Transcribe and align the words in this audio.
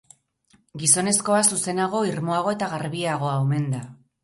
Gizonezkoa 0.83 1.43
zuzenagoa, 1.51 2.09
irmoagoa 2.15 2.57
eta 2.59 2.73
garbiagoa 2.75 3.39
omen 3.47 3.71
da. 3.79 3.87